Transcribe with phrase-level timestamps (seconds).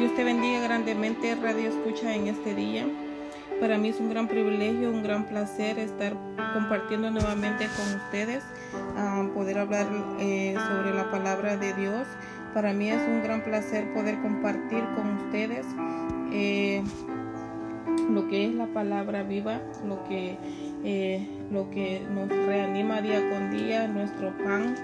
[0.00, 2.86] Dios te bendiga grandemente, Radio Escucha en este día.
[3.60, 6.16] Para mí es un gran privilegio, un gran placer estar
[6.54, 8.42] compartiendo nuevamente con ustedes,
[9.34, 9.86] poder hablar
[10.18, 12.06] eh, sobre la palabra de Dios.
[12.54, 15.66] Para mí es un gran placer poder compartir con ustedes
[16.32, 16.82] eh,
[18.10, 20.38] lo que es la palabra viva, lo que,
[20.82, 24.76] eh, lo que nos reanima día con día, nuestro pan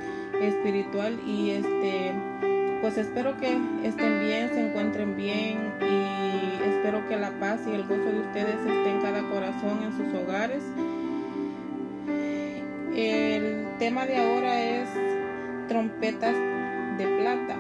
[0.43, 2.13] espiritual y este
[2.87, 3.49] pues espero que
[3.83, 8.55] estén bien, se encuentren bien y espero que la paz y el gozo de ustedes
[8.55, 10.63] esté en cada corazón, en sus hogares.
[12.95, 14.89] El tema de ahora es
[15.67, 16.37] trompetas
[16.97, 17.57] de plata.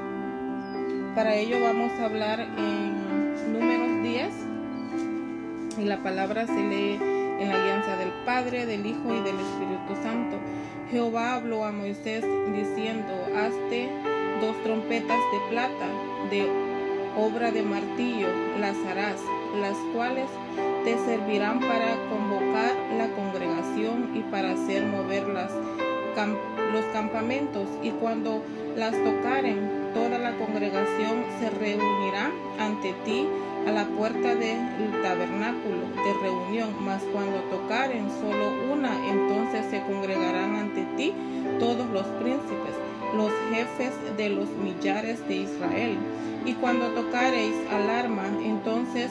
[1.16, 4.28] Para ello vamos a hablar en números 10
[5.80, 7.00] y la palabra se lee
[7.40, 10.36] en la alianza del Padre, del Hijo y del Espíritu Santo.
[10.92, 13.90] Jehová habló a Moisés diciendo, hazte
[14.40, 15.88] dos trompetas de plata
[16.30, 16.48] de
[17.16, 18.28] obra de martillo
[18.60, 19.20] las harás,
[19.60, 20.26] las cuales
[20.84, 27.68] te servirán para convocar la congregación y para hacer mover los campamentos.
[27.82, 28.42] Y cuando
[28.76, 33.26] las tocaren, toda la congregación se reunirá ante ti
[33.66, 34.58] a la puerta del
[35.02, 41.12] tabernáculo de reunión, mas cuando tocaren solo una, entonces se congregarán ante ti
[41.58, 45.96] todos los príncipes los jefes de los millares de Israel.
[46.44, 49.10] Y cuando tocareis alarma, entonces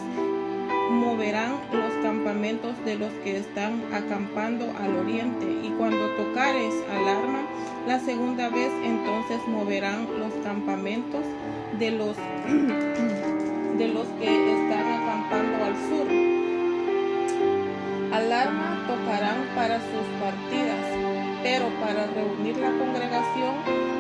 [0.92, 5.46] moverán los campamentos de los que están acampando al oriente.
[5.64, 7.42] Y cuando tocareis alarma,
[7.88, 11.24] la segunda vez, entonces moverán los campamentos
[11.80, 12.16] de los,
[13.78, 16.08] de los que están acampando al sur.
[18.14, 20.95] Alarma tocarán para sus partidas,
[21.46, 23.54] pero para reunir la congregación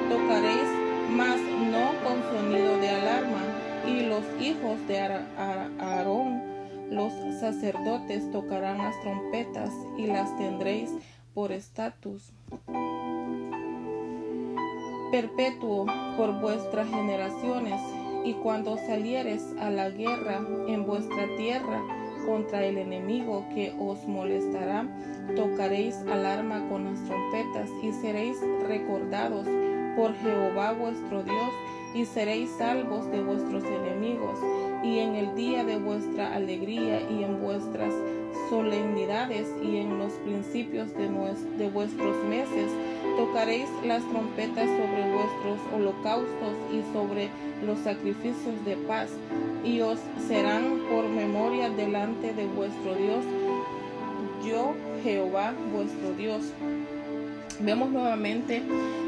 [0.09, 0.67] tocaréis,
[1.11, 3.43] mas no con sonido de alarma.
[3.85, 6.41] Y los hijos de Aarón,
[6.89, 10.89] los sacerdotes, tocarán las trompetas y las tendréis
[11.35, 12.33] por estatus
[15.11, 15.85] perpetuo
[16.17, 17.79] por vuestras generaciones.
[18.23, 21.79] Y cuando salieres a la guerra en vuestra tierra
[22.25, 24.85] contra el enemigo que os molestará,
[25.35, 28.37] tocaréis alarma con las trompetas y seréis
[28.67, 29.47] recordados
[29.95, 31.51] por Jehová vuestro Dios,
[31.93, 34.37] y seréis salvos de vuestros enemigos,
[34.83, 37.93] y en el día de vuestra alegría y en vuestras
[38.49, 41.07] solemnidades y en los principios de,
[41.57, 42.69] de vuestros meses,
[43.15, 47.29] tocaréis las trompetas sobre vuestros holocaustos y sobre
[47.65, 49.09] los sacrificios de paz,
[49.63, 53.25] y os serán por memoria delante de vuestro Dios,
[54.45, 54.73] yo
[55.03, 56.43] Jehová vuestro Dios.
[57.59, 58.61] Vemos nuevamente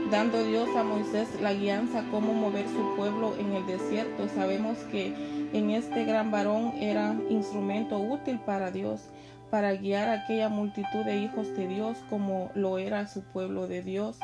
[0.10, 4.30] dando Dios a Moisés la guianza cómo mover su pueblo en el desierto.
[4.34, 5.14] Sabemos que
[5.54, 9.10] en este gran varón era instrumento útil para Dios,
[9.50, 13.82] para guiar a aquella multitud de hijos de Dios como lo era su pueblo de
[13.82, 14.20] Dios.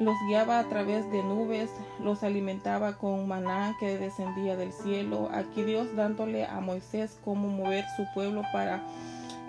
[0.00, 1.70] Los guiaba a través de nubes,
[2.02, 5.28] los alimentaba con maná que descendía del cielo.
[5.32, 8.82] Aquí Dios dándole a Moisés cómo mover su pueblo para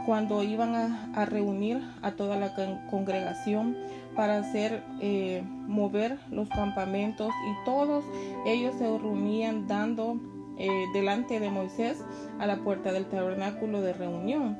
[0.06, 0.76] cuando iban
[1.16, 2.54] a, reunir a toda la
[2.92, 3.76] congregación
[4.16, 8.06] para hacer eh, mover los campamentos y todos
[8.46, 10.20] ellos se reunían dando
[10.58, 12.06] eh, delante de Moisés
[12.40, 14.58] a la puerta del tabernáculo de reunión.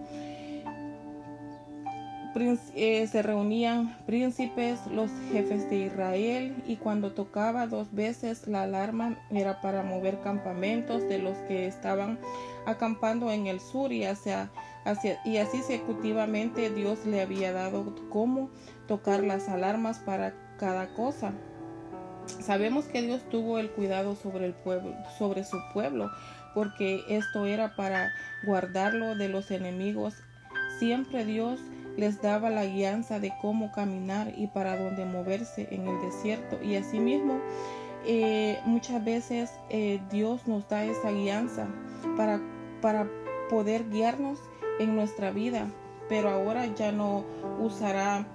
[2.38, 9.18] Eh, se reunían príncipes, los jefes de Israel, y cuando tocaba dos veces la alarma
[9.32, 12.20] era para mover campamentos de los que estaban
[12.66, 14.52] acampando en el sur y hacia
[15.24, 18.50] y así ejecutivamente Dios le había dado cómo
[18.86, 21.32] tocar las alarmas para cada cosa.
[22.42, 26.12] Sabemos que Dios tuvo el cuidado sobre el pueblo, sobre su pueblo,
[26.54, 28.12] porque esto era para
[28.46, 30.16] guardarlo de los enemigos.
[30.80, 31.60] Siempre Dios
[31.98, 36.62] les daba la guianza de cómo caminar y para dónde moverse en el desierto.
[36.62, 37.40] Y asimismo,
[38.06, 41.68] eh, muchas veces eh, Dios nos da esa guianza
[42.16, 42.40] para,
[42.82, 43.08] para
[43.50, 44.40] poder guiarnos
[44.80, 45.68] en nuestra vida,
[46.10, 47.26] pero ahora ya no
[47.60, 48.26] usará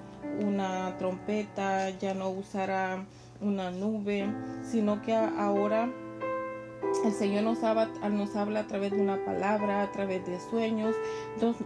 [0.44, 3.04] una trompeta, ya no usará
[3.40, 4.26] una nube,
[4.62, 5.88] sino que ahora
[7.04, 10.94] el Señor nos habla, nos habla a través de una palabra, a través de sueños.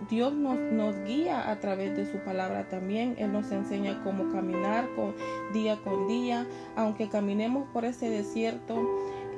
[0.08, 3.14] Dios nos, guía a través de su palabra también.
[3.18, 5.14] Él nos enseña cómo caminar con,
[5.52, 6.46] día con día.
[6.76, 8.76] Aunque caminemos por ese desierto,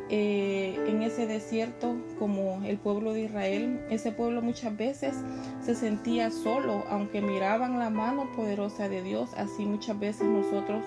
[0.09, 3.81] eh, en ese desierto como el pueblo de Israel.
[3.91, 5.17] Ese pueblo muchas veces
[5.61, 9.31] se sentía solo, aunque miraban la mano poderosa de Dios.
[9.37, 10.85] Así muchas veces nosotros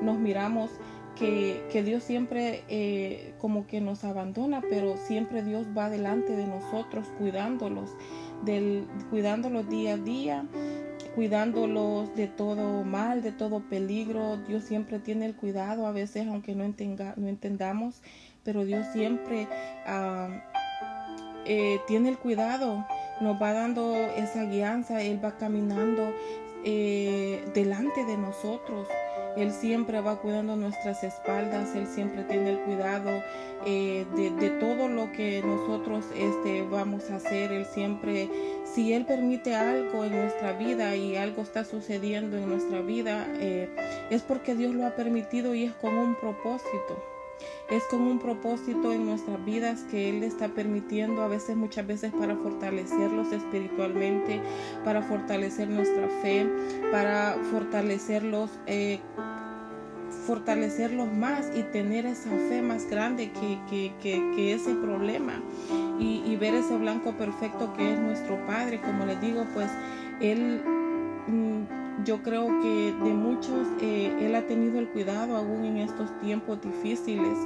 [0.00, 0.70] nos miramos
[1.16, 7.06] que, Dios siempre eh, como que nos abandona, pero siempre Dios va delante de nosotros
[7.18, 7.90] cuidándolos,
[8.44, 10.44] del, cuidándolos día a día
[11.14, 14.38] cuidándolos de todo mal, de todo peligro.
[14.48, 18.00] Dios siempre tiene el cuidado, a veces aunque no, no entendamos,
[18.44, 19.46] pero Dios siempre
[19.86, 20.28] ah,
[21.44, 22.86] eh, tiene el cuidado,
[23.20, 26.12] nos va dando esa guianza, Él va caminando
[26.64, 28.88] eh, delante de nosotros.
[29.36, 33.10] Él siempre va cuidando nuestras espaldas, Él siempre tiene el cuidado
[33.66, 37.52] eh, de, todo lo que nosotros este, vamos a hacer.
[37.52, 38.28] Él siempre,
[38.64, 43.26] si Él permite algo en nuestra vida y algo está sucediendo en nuestra vida,
[44.10, 47.11] es porque Dios lo ha permitido y es con un propósito
[47.70, 52.12] es con un propósito en nuestras vidas que Él está permitiendo a veces, muchas veces
[52.12, 54.40] para fortalecerlos espiritualmente,
[54.84, 56.46] para fortalecer nuestra fe,
[56.90, 58.50] para fortalecerlos.
[58.66, 59.00] Eh,
[60.26, 65.42] fortalecerlos más y tener esa fe más grande que, que, ese problema
[65.98, 68.80] y, y, ver ese blanco perfecto que es nuestro Padre.
[68.80, 69.68] Como les digo, pues
[70.20, 70.62] Él
[71.26, 76.18] mm, yo creo que de muchos eh, Él ha tenido el cuidado aún en estos
[76.20, 77.38] tiempos difíciles.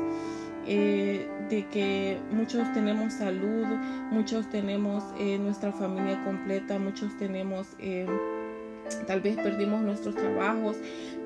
[0.68, 3.66] Eh, de que muchos tenemos salud,
[4.10, 7.68] muchos tenemos eh, nuestra familia completa, muchos tenemos
[9.06, 10.76] Tal vez perdimos nuestros trabajos,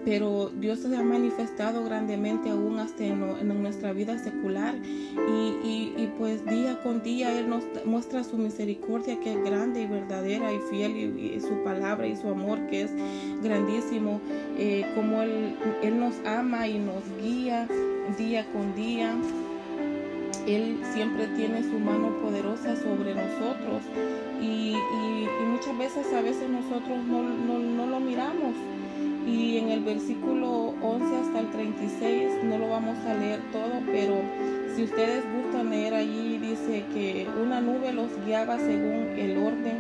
[0.04, 6.78] pero Dios se ha manifestado grandemente aún hasta en, nuestra vida secular y, pues día
[6.82, 11.40] con día Él nos muestra su misericordia que es grande y verdadera y fiel y,
[11.40, 12.90] su palabra y su amor que es
[13.42, 14.20] grandísimo,
[14.58, 17.66] eh, como él, él nos ama y nos guía
[18.16, 19.14] día con día.
[20.46, 23.82] Él siempre tiene su mano poderosa sobre nosotros
[24.40, 24.74] y,
[25.46, 28.54] muchas veces a veces nosotros no, lo miramos.
[29.30, 34.16] Y en el versículo 11 hasta el 36 no lo vamos a leer todo, pero
[34.74, 39.78] si ustedes gustan leer allí, dice que una nube los guiaba según el orden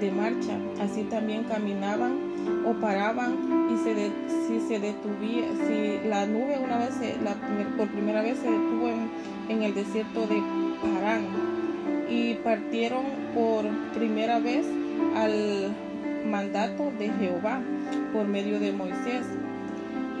[0.00, 0.56] de marcha.
[0.80, 2.16] Así también caminaban
[2.64, 4.10] o paraban y se
[4.46, 6.94] si se detuvía, si la nube una vez,
[7.76, 9.10] por primera vez se detuvo en,
[9.48, 10.40] en el desierto de
[10.80, 11.26] Parán
[12.08, 13.04] y partieron
[13.34, 13.64] por
[13.94, 14.66] primera vez
[15.16, 15.74] al
[16.30, 17.60] mandato de Jehová
[18.12, 19.26] por medio de Moisés.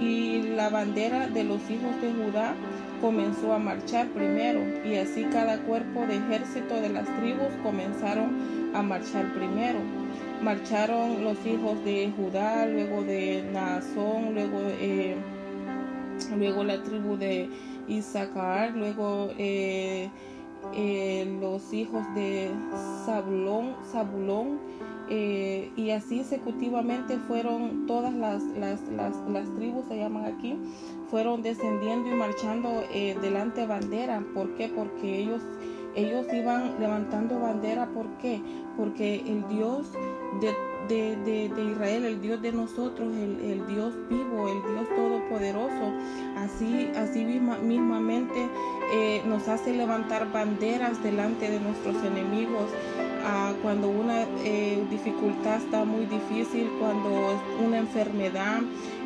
[0.00, 2.54] Y la bandera de los hijos de Judá
[3.00, 8.82] comenzó a marchar primero, y así cada cuerpo de ejército de las tribus comenzaron a
[8.82, 9.80] marchar primero.
[10.40, 15.16] Marcharon los hijos de Judá, luego de Naasón, luego, eh,
[16.36, 17.48] luego la tribu de
[17.88, 20.08] Isaacar, luego eh,
[20.74, 22.50] eh, los hijos de
[23.04, 24.58] Zabulón, Zabulón
[25.08, 30.56] eh, y así consecutivamente fueron todas las, las, las, tribus, se llaman aquí,
[31.10, 32.70] fueron descendiendo y marchando
[33.20, 34.24] delante bandera.
[34.34, 34.68] ¿Por qué?
[34.68, 35.42] Porque ellos,
[35.94, 37.86] ellos iban levantando bandera.
[37.88, 38.40] ¿Por qué?
[38.76, 39.92] Porque el Dios
[40.40, 45.92] de de, Israel, el Dios de nosotros, el, Dios vivo, el Dios todopoderoso,
[46.36, 48.48] así, así mismamente
[48.92, 52.70] eh, nos hace levantar banderas delante de nuestros enemigos.
[53.24, 58.62] Ah, cuando una eh, dificultad está muy difícil, cuando una enfermedad,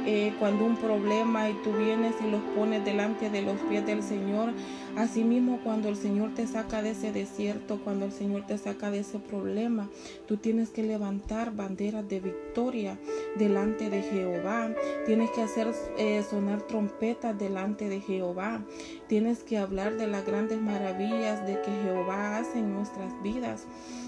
[0.07, 4.03] eh, cuando un problema y tú vienes y los pones delante de los pies del
[4.03, 4.53] Señor.
[4.97, 9.01] Asimismo, cuando el Señor te saca de ese desierto, cuando el Señor te saca de
[9.01, 9.91] ese problema,
[10.27, 12.99] tú tienes que levantar banderas de victoria
[13.37, 14.71] delante de Jehová.
[15.05, 15.69] Tienes que hacer
[15.99, 18.65] eh, sonar trompetas delante de Jehová.
[19.09, 23.67] Tienes que hablar de las grandes maravillas de que Jehová hace en nuestras vidas.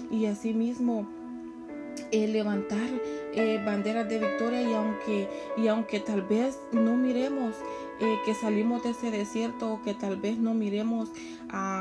[0.09, 1.07] Y asimismo,
[2.11, 2.89] eh, levantar
[3.33, 7.53] eh, banderas de victoria y aunque, y aunque tal vez no miremos
[7.99, 11.09] eh, que salimos de ese desierto o que tal vez no miremos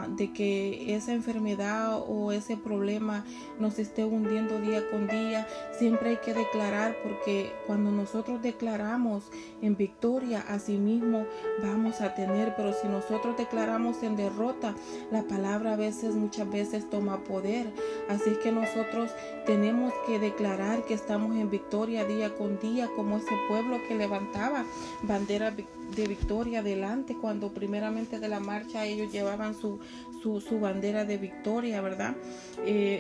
[0.08, 3.25] de que esa enfermedad o ese problema
[3.58, 5.46] nos esté hundiendo día con día.
[5.78, 9.25] Siempre hay que declarar porque cuando nosotros declaramos
[9.60, 11.26] en victoria, así mismo
[11.62, 12.54] vamos a tener.
[12.56, 14.75] Pero si nosotros declaramos en derrota,
[15.10, 17.72] la palabra a veces, muchas veces toma poder.
[18.08, 19.10] Así que nosotros
[19.46, 24.64] tenemos que declarar que estamos en victoria día con día como ese pueblo que levantaba
[25.02, 25.54] bandera
[25.95, 29.78] de victoria adelante cuando primeramente de la marcha ellos llevaban su,
[30.23, 32.16] su, bandera de victoria, ¿verdad?
[32.64, 32.99] Eh,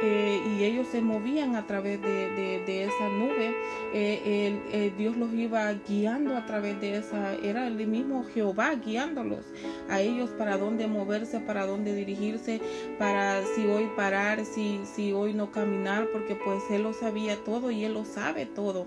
[0.00, 3.52] eh, y ellos se movían a través de, esa nube.
[3.92, 9.44] Eh, Dios los iba guiando a través de esa, era el mismo Jehová guiándolos
[9.88, 12.60] a ellos para dónde moverse, para dónde dirigirse,
[12.98, 17.72] para si hoy parar, si, si hoy no caminar, porque pues Él lo sabía todo
[17.72, 18.86] y Él lo sabe todo.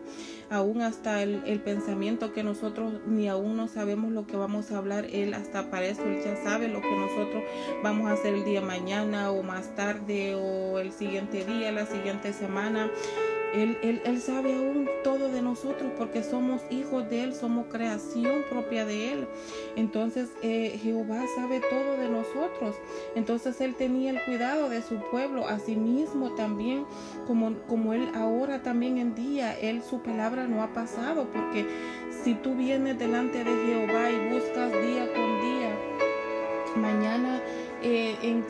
[0.51, 4.77] Aún hasta el, el pensamiento que nosotros ni aún no sabemos lo que vamos a
[4.77, 7.43] hablar, Él hasta para eso Él ya sabe lo que nosotros
[7.81, 12.33] vamos a hacer el día mañana o más tarde o el siguiente día, la siguiente
[12.33, 12.91] semana.
[13.53, 18.85] Él, él, sabe aún todo de nosotros porque somos hijos de Él, somos creación propia
[18.85, 19.27] de Él.
[19.75, 22.75] Entonces eh, Jehová sabe todo de nosotros.
[23.15, 26.85] Entonces Él tenía el cuidado de su pueblo, mismo también,
[27.27, 31.65] como, como Él ahora también en día, Él su palabra no ha pasado porque
[32.23, 35.75] si tú vienes delante de Jehová y buscas día con día,
[36.75, 37.41] mañana
[37.83, 38.45] eh, en,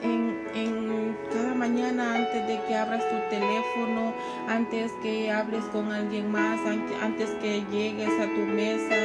[0.53, 4.13] en, cada mañana antes de que abras tu teléfono,
[4.49, 6.59] antes que hables con alguien más,
[7.01, 8.97] antes que llegues a tu mesa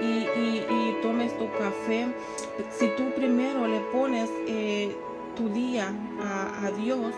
[0.00, 2.06] y, y, tomes tu café,
[2.70, 4.94] si tú primero le pones eh,
[5.36, 7.12] tu día a Dios,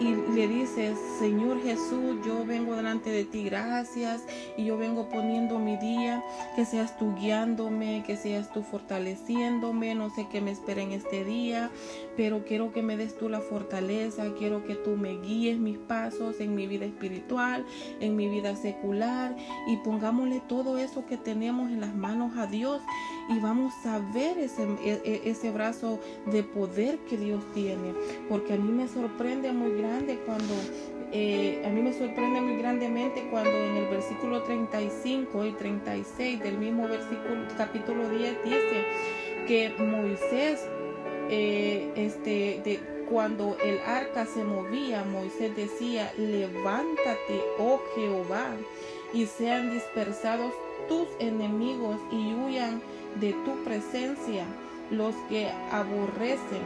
[0.00, 4.22] y le dices, Señor Jesús, yo vengo delante de ti, gracias,
[4.56, 6.24] y yo vengo poniendo mi día,
[6.56, 11.24] que seas tú guiándome, que seas tú fortaleciéndome, no sé qué me espera en este
[11.24, 11.70] día,
[12.16, 16.40] pero quiero que me des tú la fortaleza, quiero que tú me guíes mis pasos
[16.40, 17.66] en mi vida espiritual,
[18.00, 22.80] en mi vida secular, y pongámosle todo eso que tenemos en las manos a Dios
[23.30, 27.94] y vamos a ver ese, e, e, ese brazo de poder que Dios tiene,
[28.28, 30.52] porque a mí me sorprende muy grande cuando,
[31.12, 36.58] eh, a mí me sorprende muy grandemente cuando en el versículo 35 y 36 del
[36.58, 38.84] mismo versículo, capítulo 10, dice
[39.46, 40.66] que Moisés,
[41.30, 48.56] eh, este, de, cuando el arca se movía, Moisés decía, levántate, oh Jehová,
[49.12, 50.52] y sean dispersados
[50.88, 52.80] tus enemigos y huyan
[53.16, 54.44] de tu presencia
[54.90, 56.62] los que aborrecen.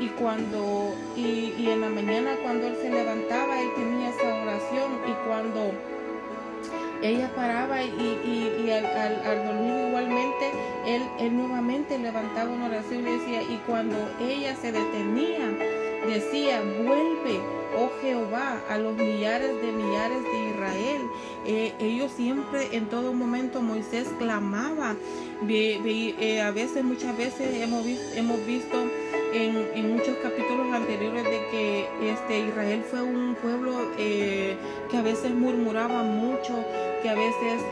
[0.00, 4.90] Y cuando y, y, en la mañana cuando él se levantaba él tenía esa oración
[5.06, 5.70] y cuando
[7.00, 10.50] ella paraba y, y, y al, al, dormir igualmente
[10.84, 15.48] él, él nuevamente levantaba una oración y decía y cuando ella se detenía
[16.08, 17.40] decía vuelve
[17.76, 21.02] oh Jehová, a los millares de millares de Israel.
[21.46, 24.94] Eh, ellos siempre, en todo momento, Moisés clamaba.
[25.48, 28.78] Eh, a veces, muchas veces hemos, hemos visto
[29.32, 34.56] en, muchos capítulos anteriores de que este Israel fue un pueblo eh,
[34.90, 36.54] que a veces murmuraba mucho,
[37.02, 37.62] que a veces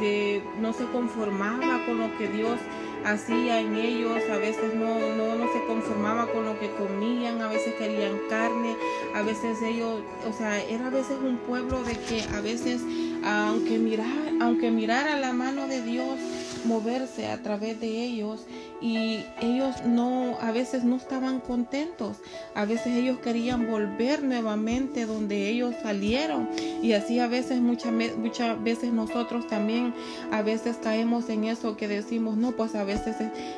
[0.00, 2.58] de, no se conformaba con lo que Dios
[3.04, 7.48] hacía en ellos, a veces no, no, no, se conformaba con lo que comían, a
[7.48, 8.74] veces querían carne,
[9.14, 12.80] a veces ellos, o sea, era a veces un pueblo de que a veces,
[13.24, 14.08] aunque mirar,
[14.40, 16.18] aunque mirara la mano de Dios
[16.64, 18.46] moverse a través de ellos,
[18.84, 22.18] y ellos no, a veces no estaban contentos,
[22.54, 26.50] a veces ellos querían volver nuevamente donde ellos salieron.
[26.82, 29.94] Y así a veces, muchas, muchas veces nosotros también
[30.30, 33.16] a veces caemos en eso que decimos, no, pues a veces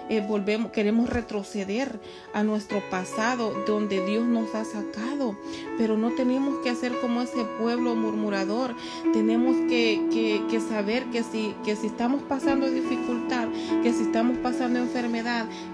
[0.08, 1.98] eh, volvemos, queremos retroceder
[2.32, 5.36] a nuestro pasado donde Dios nos ha sacado,
[5.76, 8.76] pero no tenemos que hacer como ese pueblo murmurador,
[9.12, 13.48] tenemos que, que, que saber que si, que si estamos pasando dificultad,
[13.82, 15.15] que si estamos pasando enfermedad,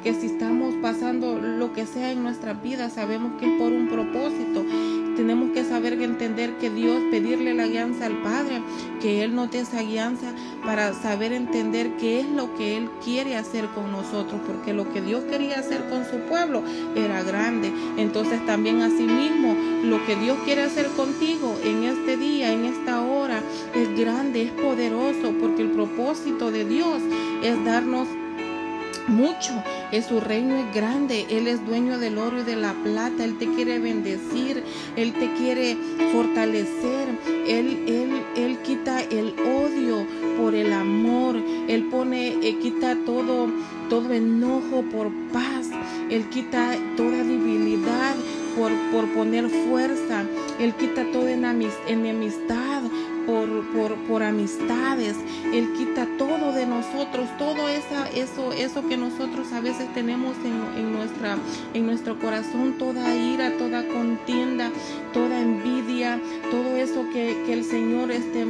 [0.05, 3.89] que si estamos pasando lo que sea en nuestra vida, sabemos que es por un
[3.89, 4.65] propósito.
[5.17, 8.63] Tenemos que saber y entender que Dios, pedirle la guianza al Padre,
[9.01, 10.33] que Él nos dé esa guianza
[10.65, 15.03] para saber entender qué es lo que Él quiere hacer con nosotros, porque lo que
[15.03, 16.63] Dios quería hacer con su pueblo
[16.95, 17.73] era grande.
[17.99, 23.43] Entonces también asimismo, lo que Dios quiere hacer contigo en este día, en esta hora,
[23.75, 27.03] es grande, es poderoso, porque el propósito de Dios
[27.43, 28.09] es darnos
[29.09, 29.53] mucho.
[29.91, 31.27] Es su reino es grande.
[31.31, 33.25] Él es dueño del oro y de la plata.
[33.25, 34.63] Él te quiere bendecir.
[34.97, 35.77] Él te quiere
[36.13, 37.09] fortalecer.
[37.47, 40.07] Él, él, él quita el odio
[40.39, 41.37] por el amor.
[41.69, 43.49] Él pone, eh, quita todo,
[43.89, 45.71] todo enojo por paz.
[46.11, 48.15] Él quita toda debilidad
[48.57, 50.25] por, por poner fuerza.
[50.59, 52.83] Él quita toda enemistad
[53.27, 53.49] por,
[54.09, 55.17] por, amistades.
[55.53, 60.85] Él quita todo de nosotros, todo esa, eso, eso que nosotros a veces tenemos en,
[60.85, 61.37] en, nuestra,
[61.75, 64.71] en nuestro corazón, toda ira, toda contienda,
[65.13, 68.47] toda envidia, todo eso que, que el Señor este,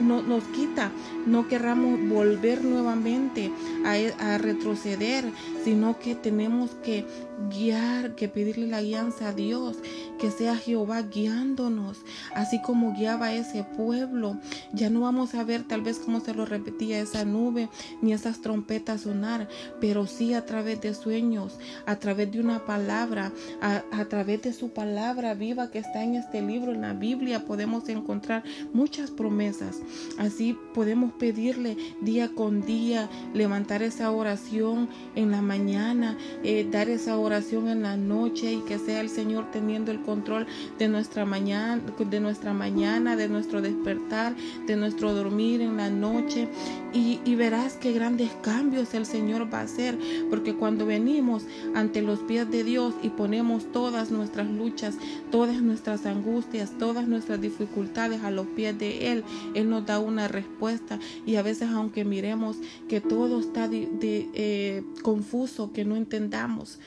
[0.00, 0.90] no, nos quita,
[1.26, 3.50] no querramos volver nuevamente
[3.84, 5.24] a, a, retroceder,
[5.64, 7.04] sino que tenemos que
[7.50, 9.76] guiar, que pedirle la guianza a Dios,
[10.18, 11.98] que sea Jehová guiándonos,
[12.34, 14.38] así como guiaba ese pueblo.
[14.72, 17.68] Ya no vamos a ver tal vez como se lo repetía esa nube
[18.02, 19.48] ni esas trompetas sonar,
[19.80, 24.52] pero sí a través de sueños, a través de una palabra, a, a través de
[24.52, 28.42] su palabra viva que está en este libro, en la Biblia, podemos encontrar
[28.72, 29.76] muchas promesas.
[30.18, 37.16] Así podemos pedirle día con día, levantar esa oración en la mañana, eh, dar esa
[37.16, 40.46] oración en la noche y que sea el Señor teniendo el control
[40.78, 44.34] de nuestra mañana, de nuestra mañana, de nuestro despertar,
[44.66, 46.48] de nuestro dormir en la noche.
[46.94, 49.98] Y, y verás qué grandes cambios el Señor va a hacer,
[50.30, 51.44] porque cuando venimos
[51.74, 54.96] ante los pies de Dios y ponemos todas nuestras luchas,
[55.30, 60.28] todas nuestras angustias, todas nuestras dificultades a los pies de Él, Él nos da una
[60.28, 60.98] respuesta.
[61.26, 62.56] Y a veces aunque miremos
[62.88, 66.78] que todo está de, eh, confuso, que no entendamos,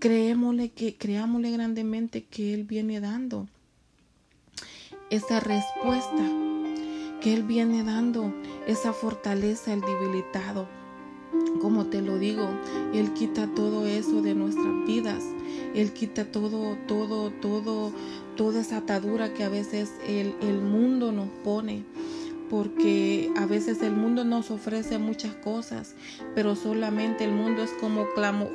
[0.00, 3.46] creémosle que creámosle grandemente que Él viene dando
[5.10, 6.24] esa respuesta,
[7.20, 8.32] que Él viene dando
[8.66, 10.66] esa fortaleza al debilitado.
[11.60, 12.48] Como te lo digo,
[12.94, 15.22] Él quita todo eso de nuestras vidas.
[15.74, 17.92] Él quita todo, todo, todo,
[18.36, 21.84] toda esa atadura que a veces el, el mundo nos pone
[22.50, 25.94] porque a veces el mundo nos ofrece muchas cosas,
[26.34, 28.06] pero solamente el mundo es como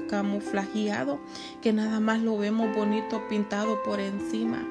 [0.09, 1.19] camuflajeado,
[1.61, 4.67] que nada más lo vemos bonito pintado por encima,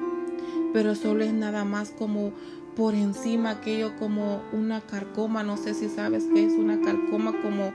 [0.73, 2.33] pero solo es nada más como
[2.75, 7.73] por encima aquello como una carcoma, no sé si sabes qué es una carcoma como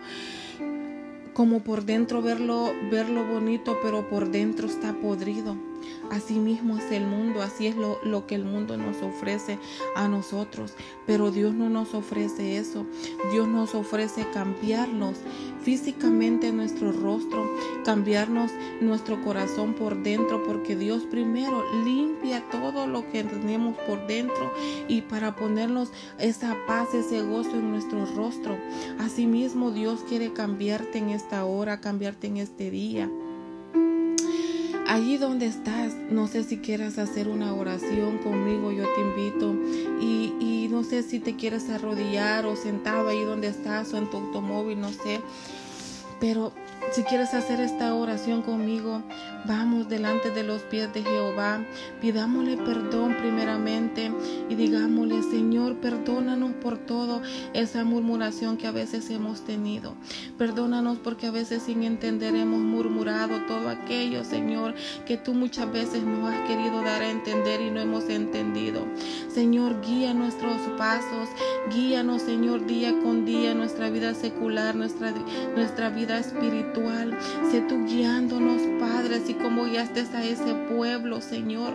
[1.33, 5.70] como por dentro verlo verlo bonito, pero por dentro está podrido.
[6.11, 9.59] Así mismo es el mundo, así es lo, lo, que el mundo nos ofrece
[9.95, 10.75] a nosotros.
[11.07, 12.85] Pero Dios no nos ofrece eso.
[13.31, 15.19] Dios nos ofrece cambiarnos
[15.63, 17.49] físicamente nuestro rostro,
[17.85, 24.53] cambiarnos nuestro corazón por dentro, porque Dios primero limpia todo lo que tenemos por dentro
[24.89, 28.59] y para ponernos esa paz, ese gozo en nuestro rostro.
[28.99, 33.11] Asimismo Dios quiere cambiarte en esta hora, cambiarte en este día.
[34.91, 39.55] Allí donde estás, no sé si quieras hacer una oración conmigo, yo te invito.
[40.01, 44.11] Y, y, no sé si te quieres arrodillar o sentado ahí donde estás o en
[44.11, 45.21] tu automóvil, no sé.
[46.19, 46.53] Pero
[46.93, 49.03] si quieres hacer esta oración conmigo,
[49.45, 51.65] vamos delante de los pies de Jehová,
[52.01, 54.11] pidámosle perdón primeramente
[54.49, 59.95] y digámosle, Señor, perdónanos por todo esa murmuración que a veces hemos tenido.
[60.37, 64.75] Perdónanos porque a veces sin entender hemos murmurado todo aquello, Señor,
[65.07, 68.85] que tú muchas veces nos has querido dar a entender y no hemos entendido.
[69.29, 71.29] Señor, guía nuestros pasos,
[71.73, 75.15] guíanos, Señor, día con día, nuestra vida secular, nuestra,
[75.55, 76.70] nuestra vida espiritual
[77.51, 81.75] Sé tú guiándonos, Padre, así como guiaste a ese pueblo, Señor.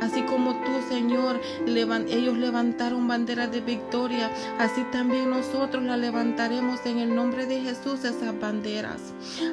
[0.00, 6.98] Así como tú, Señor, ellos levantaron banderas de victoria, así también nosotros la levantaremos en
[6.98, 9.00] el nombre de Jesús, esas banderas.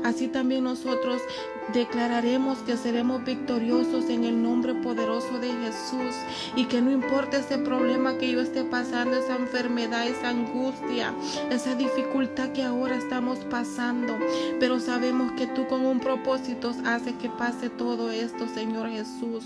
[0.03, 1.21] Así también nosotros
[1.73, 6.15] declararemos que seremos victoriosos en el nombre poderoso de Jesús
[6.55, 11.13] y que no importa ese problema que yo esté pasando, esa enfermedad, esa angustia,
[11.51, 14.17] esa dificultad que ahora estamos pasando,
[14.59, 19.45] pero sabemos que tú con un propósito haces que pase todo esto, Señor Jesús.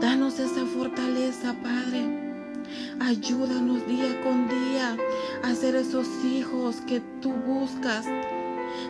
[0.00, 2.54] Danos esa fortaleza, Padre.
[3.00, 4.96] Ayúdanos día con día
[5.42, 8.06] a ser esos hijos que tú buscas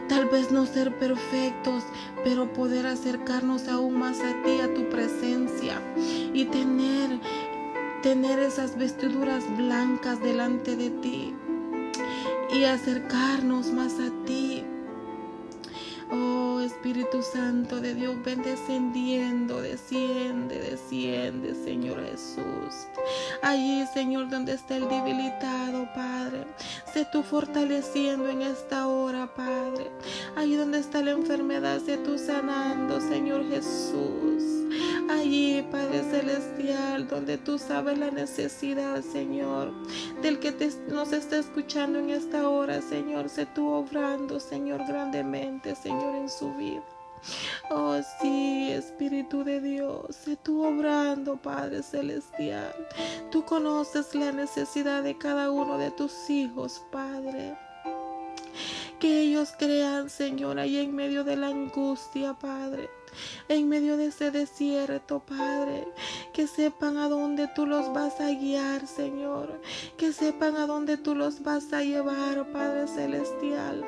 [0.09, 1.85] Tal vez no ser perfectos,
[2.24, 5.81] pero poder acercarnos aún más a ti, a tu presencia
[6.33, 7.20] y tener
[8.02, 11.35] tener esas vestiduras blancas delante de ti
[12.58, 14.64] y acercarnos más a ti.
[16.10, 22.88] Oh Espíritu Santo de Dios, ven descendiendo, desciende, desciende, Señor Jesús.
[23.42, 26.46] Allí, Señor, donde está el debilitado, Padre.
[26.92, 29.92] Sé tú fortaleciendo en esta hora, Padre.
[30.34, 34.67] Allí donde está la enfermedad, sé tú sanando, Señor Jesús.
[35.08, 39.72] Allí, Padre Celestial, donde tú sabes la necesidad, Señor,
[40.20, 40.52] del que
[40.88, 43.30] nos está escuchando en esta hora, Señor.
[43.30, 46.82] Sé tú obrando, Señor, grandemente, Señor, en su vida.
[47.70, 52.74] Oh sí, Espíritu de Dios, sé tú obrando, Padre Celestial.
[53.30, 57.56] Tú conoces la necesidad de cada uno de tus hijos, Padre.
[59.00, 62.90] Que ellos crean, Señor, ahí en medio de la angustia, Padre.
[63.48, 65.86] En medio de ese desierto, Padre.
[66.32, 69.60] Que sepan a dónde tú los vas a guiar, Señor.
[69.96, 73.84] Que sepan a dónde tú los vas a llevar, Padre Celestial.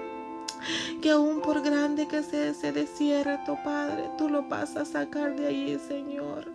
[1.02, 5.46] que aún por grande que sea ese desierto, Padre, tú lo vas a sacar de
[5.46, 6.52] ahí, Señor.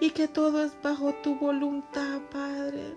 [0.00, 2.94] Y que todo es bajo tu voluntad, Padre.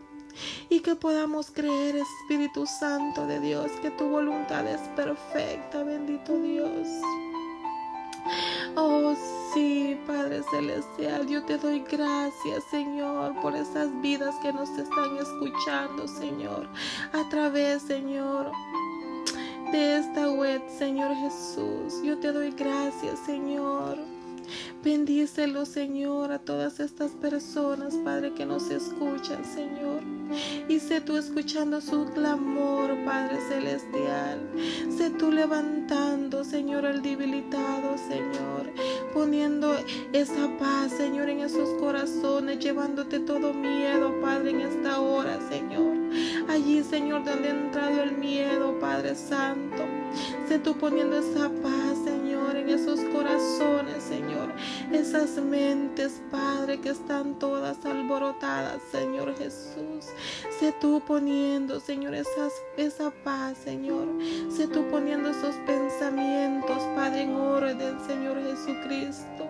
[0.70, 6.88] Y que podamos creer, Espíritu Santo de Dios, que tu voluntad es perfecta, bendito Dios.
[8.76, 9.16] Oh
[9.54, 16.08] sí, Padre Celestial, yo te doy gracias, Señor, por esas vidas que nos están escuchando,
[16.08, 16.70] Señor,
[17.14, 18.52] a través, Señor,
[19.72, 22.02] de esta web, Señor Jesús.
[22.04, 24.19] Yo te doy gracias, Señor.
[24.84, 30.02] Bendícelo, Señor, a todas estas personas, Padre, que nos escuchan, Señor.
[30.68, 34.40] Y sé tú escuchando su clamor, Padre Celestial.
[34.96, 38.72] Sé tú levantando, Señor, al debilitado, Señor.
[39.14, 39.76] Poniendo
[40.14, 45.98] esa paz, Señor, en esos corazones, llevándote todo miedo, Padre, en esta hora, Señor.
[46.48, 49.84] Allí, Señor, donde ha entrado el miedo, Padre Santo.
[50.48, 51.89] Sé tú poniendo esa paz,
[54.10, 54.52] Señor.
[54.92, 60.08] Esas mentes, Padre, que están todas alborotadas, Señor Jesús.
[60.60, 64.08] Sé tú poniendo, Señor, esas, esa paz, Señor.
[64.50, 69.48] Sé tú poniendo esos pensamientos, Padre, en orden, Señor Jesucristo.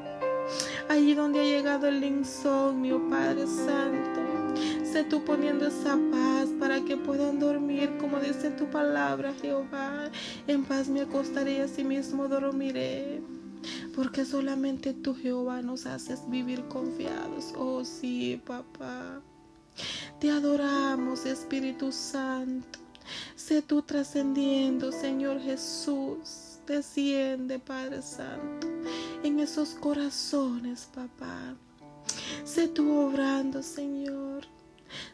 [0.90, 4.20] Allí donde ha llegado el insomnio, Padre Santo.
[4.84, 10.10] Sé tú poniendo esa paz para que puedan dormir, como dice tu palabra, Jehová.
[10.48, 13.19] En paz me acostaré y así mismo dormiré.
[14.00, 17.54] Porque solamente tú, Jehová, nos haces vivir confiados.
[17.58, 19.22] Oh sí, papá.
[20.22, 22.80] Te adoramos, Espíritu Santo.
[23.36, 26.60] Sé tú trascendiendo, Señor Jesús.
[26.66, 28.70] Desciende, Padre Santo,
[29.22, 31.58] en esos corazones, papá.
[32.46, 34.46] Sé tú obrando, Señor.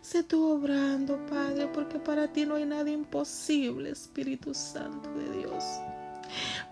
[0.04, 5.63] Sé tú obrando, Padre, porque para ti no hay nada imposible, Espíritu Santo de Dios.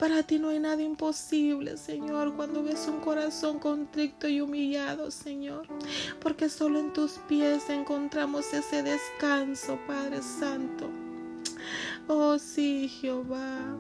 [0.04, 5.66] Para ti no hay nada imposible, Señor, cuando ves un corazón contrito y humillado, Señor.
[6.20, 10.90] Porque solo en tus pies encontramos ese descanso, Padre Santo.
[12.10, 13.78] Oh sí, Jehová.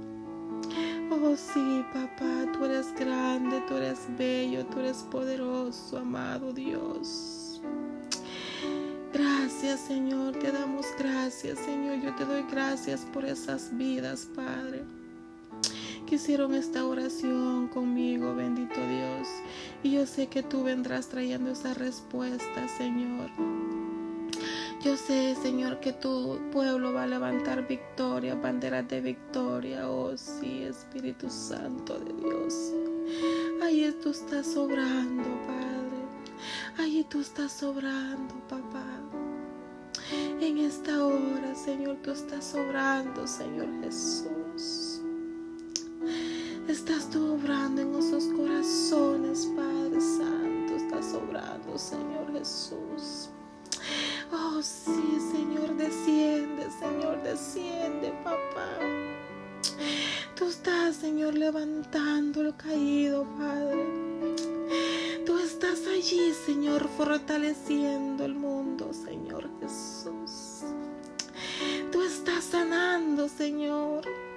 [1.12, 7.60] Oh sí, papá, tú eres grande, tú eres bello, tú eres poderoso, amado Dios.
[9.12, 12.02] Gracias, Señor, te damos gracias, Señor.
[12.02, 15.03] Yo te doy gracias por esas vidas, Padre
[16.06, 19.28] que hicieron esta oración conmigo, bendito Dios.
[19.84, 23.30] Y yo sé que tú vendrás trayendo esa respuesta, Señor.
[24.84, 29.89] Yo sé, Señor, que tu pueblo va a levantar victoria, banderas de victoria.
[29.89, 32.74] Oh, sí, Espíritu Santo de Dios.
[33.62, 36.04] Ahí tú estás sobrando, Padre.
[36.78, 38.84] Ahí tú estás sobrando, papá.
[40.42, 44.83] En esta hora, Señor, tú estás sobrando, Señor Jesús.
[46.74, 50.76] Estás tú obrando en esos corazones, Padre Santo.
[50.76, 53.30] Estás obrando, Señor Jesús.
[54.32, 58.80] Oh, sí, Señor, desciende, Señor, desciende, papá.
[60.36, 63.86] Tú estás, Señor, levantando el caído, Padre.
[65.28, 70.64] Tú estás allí, Señor, fortaleciendo el mundo, Señor Jesús.
[71.92, 74.33] Tú estás sanando, Señor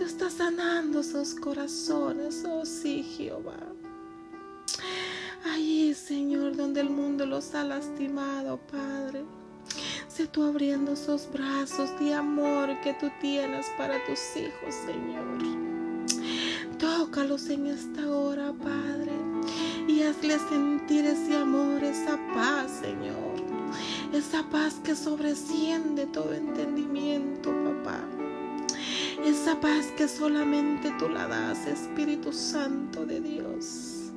[0.00, 3.58] Tú estás sanando esos corazones, oh sí, Jehová.
[5.44, 9.26] Allí, Señor, donde el mundo los ha lastimado, Padre.
[10.08, 15.38] Sé tú abriendo esos brazos de amor que tú tienes para tus hijos, Señor.
[16.78, 19.12] Tócalos en esta hora, Padre,
[19.86, 23.34] y hazles sentir ese amor, esa paz, Señor.
[24.14, 27.52] Esa paz que sobresciende todo entendimiento,
[29.24, 34.10] esa paz que solamente tú la das, Espíritu Santo de Dios.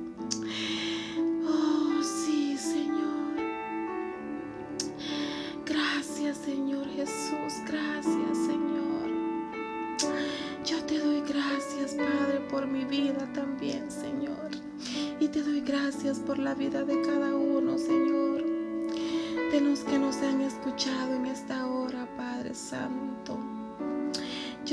[1.46, 3.34] Oh, sí, Señor.
[5.66, 7.60] Gracias, Señor Jesús.
[7.66, 9.10] Gracias, Señor.
[10.64, 14.50] Yo te doy gracias, Padre, por mi vida también, Señor.
[15.20, 18.42] Y te doy gracias por la vida de cada uno, Señor.
[19.52, 23.53] De los que nos han escuchado en esta hora, Padre Santo.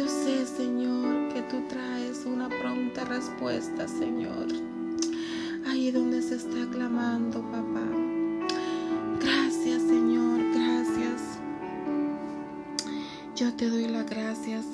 [0.02, 4.48] Yo sé, Señor, que tú traes una pronta respuesta, Señor.
[5.68, 7.86] Ahí donde se está clamando, papá.
[9.20, 11.22] Gracias, Señor, gracias.
[13.36, 14.66] Yo te doy las gracias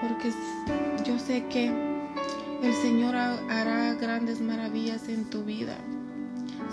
[0.00, 0.32] porque
[1.04, 1.66] yo sé que
[2.62, 5.76] el Señor hará grandes maravillas en tu vida.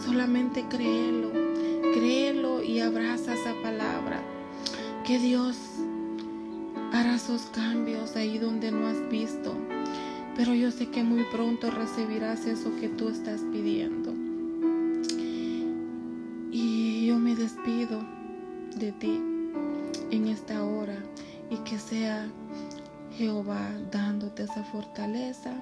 [0.06, 1.34] Solamente créelo,
[1.94, 4.22] créelo y abraza esa palabra.
[5.04, 5.58] Que Dios
[7.30, 9.54] esos cambios ahí donde no has visto.
[10.36, 14.12] Pero yo sé que muy pronto recibirás eso que tú estás pidiendo.
[16.52, 18.02] Y yo me despido
[18.78, 19.22] de ti
[20.10, 20.98] en esta hora
[21.52, 22.28] y que sea
[23.16, 25.54] Jehová dándote esa fortaleza,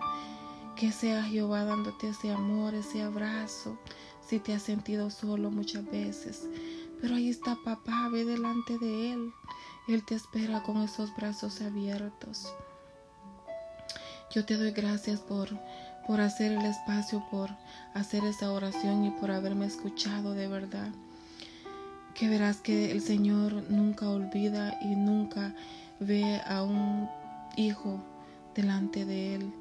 [0.77, 3.77] que sea Jehová dándote ese amor, ese abrazo,
[4.25, 6.47] si te has sentido solo muchas veces.
[7.01, 9.33] Pero ahí está papá, ve delante de Él.
[9.87, 12.53] Él te espera con esos brazos abiertos.
[14.35, 15.49] Yo te doy gracias por,
[16.05, 17.49] por hacer el espacio, por
[17.93, 20.89] hacer esa oración y por haberme escuchado de verdad.
[22.13, 25.53] Que verás que el Señor nunca olvida y nunca
[26.01, 27.09] ve a un
[27.55, 28.03] hijo
[28.53, 29.53] delante de Él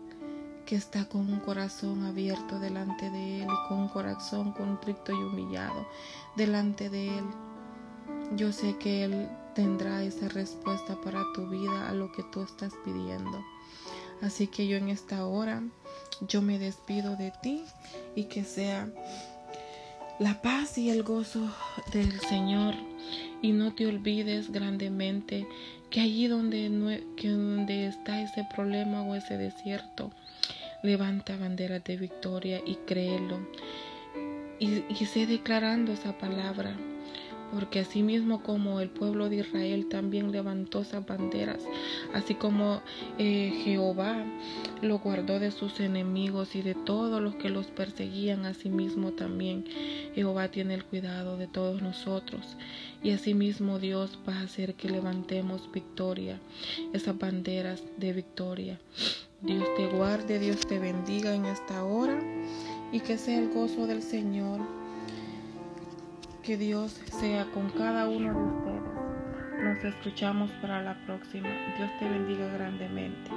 [0.67, 5.23] que está con un corazón abierto delante de Él y con un corazón contrito y
[5.23, 5.87] humillado
[6.35, 7.25] delante de Él.
[8.35, 12.75] Yo sé que Él tendrá esa respuesta para tu vida a lo que tú estás
[12.85, 13.45] pidiendo.
[14.21, 15.63] Así que yo en esta hora,
[16.29, 17.65] yo me despido de ti
[18.15, 18.89] y que sea
[20.21, 21.51] la paz y el gozo
[21.93, 22.75] del Señor.
[23.43, 25.47] Y no te olvides grandemente
[25.91, 30.13] que allí donde, que donde está ese problema o ese desierto,
[30.83, 33.41] Levanta banderas de victoria y créelo.
[34.61, 36.77] Y, y sé declarando esa palabra
[37.53, 41.63] porque así mismo como el pueblo de Israel también levantó esas banderas,
[42.13, 42.83] así como
[43.19, 44.25] eh, Jehová
[44.83, 49.65] lo guardó de sus enemigos y de todos los que los perseguían, así mismo también
[50.15, 52.57] Jehová tiene el cuidado de todos nosotros
[53.03, 56.41] y así mismo Dios va a hacer que levantemos victoria,
[56.93, 58.81] esas banderas de victoria.
[59.43, 62.19] Dios te guarde, Dios te bendiga en esta hora
[62.91, 64.86] y que sea el gozo del Señor.
[66.47, 69.65] Que Dios sea con cada uno de ustedes.
[69.65, 71.49] Nos escuchamos para la próxima.
[71.77, 73.33] Dios te bendiga grandemente.